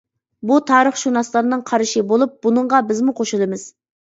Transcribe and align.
بۇ 0.51 0.55
تارىخشۇناسلارنىڭ 0.69 1.61
قارىشى 1.73 2.03
بولۇپ، 2.13 2.35
بۇنىڭغا 2.47 2.81
بىزمۇ 2.89 3.17
قوشۇلىمىز. 3.23 3.69